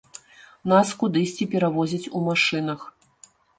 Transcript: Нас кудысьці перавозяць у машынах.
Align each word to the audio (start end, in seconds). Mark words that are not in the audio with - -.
Нас 0.73 0.93
кудысьці 1.01 1.47
перавозяць 1.53 2.11
у 2.17 2.25
машынах. 2.31 2.79